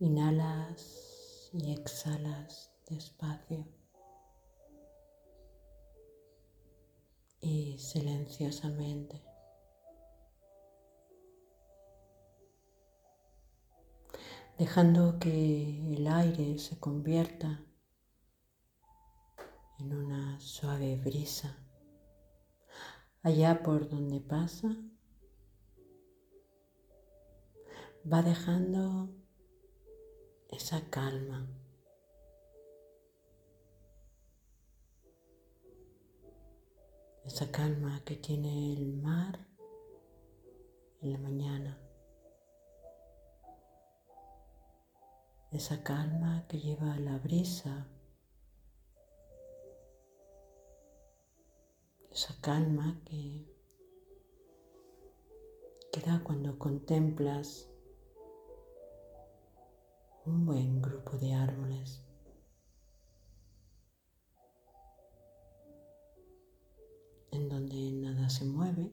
[0.00, 3.66] Inhalas y exhalas despacio
[7.40, 9.28] y silenciosamente.
[14.58, 17.64] dejando que el aire se convierta
[19.78, 21.56] en una suave brisa.
[23.22, 24.76] Allá por donde pasa,
[28.12, 29.14] va dejando
[30.48, 31.46] esa calma.
[37.24, 39.38] Esa calma que tiene el mar
[41.02, 41.78] en la mañana.
[45.50, 47.86] Esa calma que lleva la brisa.
[52.10, 53.46] Esa calma que,
[55.92, 57.70] que da cuando contemplas
[60.28, 62.04] un buen grupo de árboles.
[67.30, 68.90] en donde nada se mueve,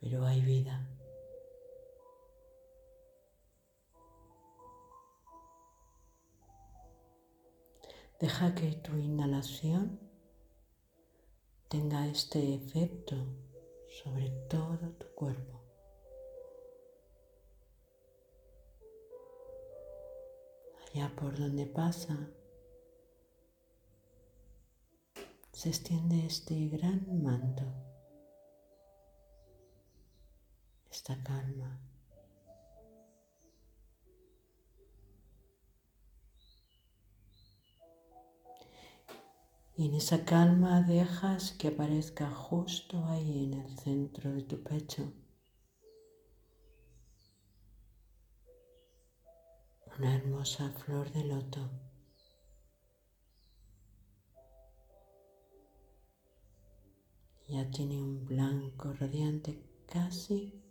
[0.00, 0.86] pero hay vida.
[8.20, 10.00] Deja que tu inhalación
[11.68, 13.16] tenga este efecto
[14.02, 15.67] sobre todo tu cuerpo.
[20.94, 22.30] Allá por donde pasa,
[25.52, 27.64] se extiende este gran manto,
[30.90, 31.80] esta calma.
[39.76, 45.12] Y en esa calma dejas que aparezca justo ahí en el centro de tu pecho
[49.98, 51.68] una hermosa flor de loto.
[57.48, 60.62] Ya tiene un blanco radiante casi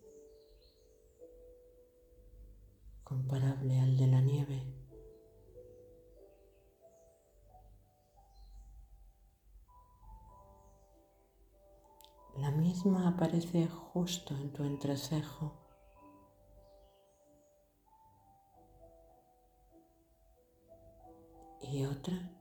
[3.04, 4.64] comparable al de la nieve.
[12.38, 15.67] La misma aparece justo en tu entrecejo.
[21.62, 22.32] Y otra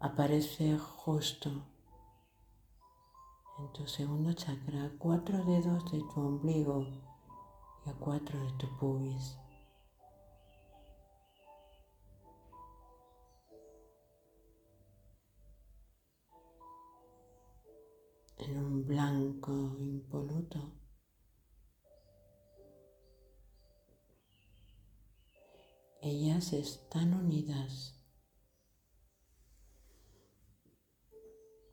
[0.00, 1.50] aparece justo
[3.58, 6.86] en tu segundo chakra, a cuatro dedos de tu ombligo
[7.84, 9.36] y a cuatro de tu pubis.
[18.38, 20.77] En un blanco impoluto
[26.08, 27.94] ellas están unidas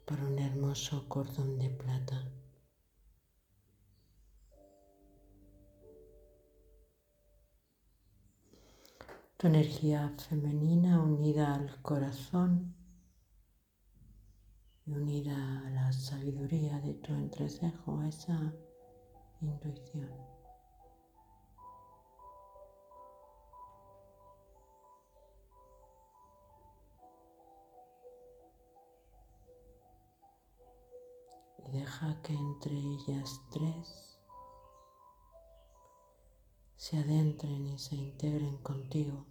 [0.06, 2.32] por un hermoso cordón de plata.
[9.38, 12.76] Tu energía femenina unida al corazón
[14.86, 18.54] y unida a la sabiduría de tu entrecejo, a esa
[19.42, 20.10] intuición.
[31.76, 34.18] Deja que entre ellas tres
[36.78, 39.26] se adentren y se integren contigo.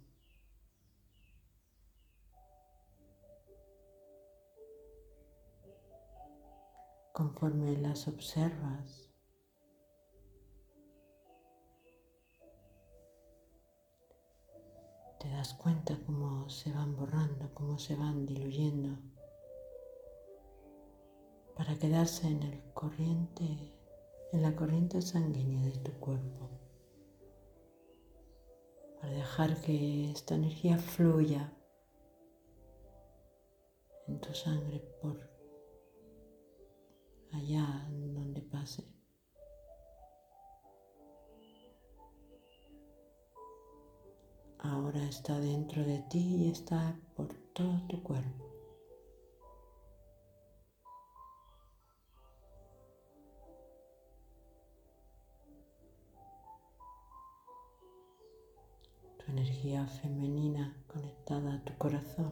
[7.13, 9.09] Conforme las observas,
[15.19, 19.14] te das cuenta cómo se van borrando, cómo se van diluyendo
[21.55, 23.73] para quedarse en el corriente,
[24.33, 26.49] en la corriente sanguínea de tu cuerpo,
[28.99, 31.53] para dejar que esta energía fluya
[34.07, 35.17] en tu sangre por
[37.31, 38.83] allá donde pase.
[44.59, 48.54] Ahora está dentro de ti y está por todo tu cuerpo.
[59.73, 62.31] femenina conectada a tu corazón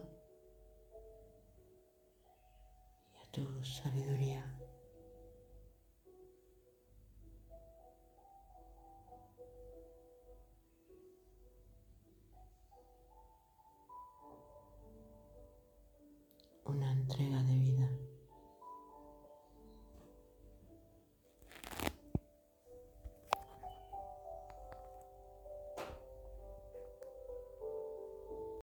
[3.12, 4.44] y a tu sabiduría.
[16.66, 17.42] Una entrega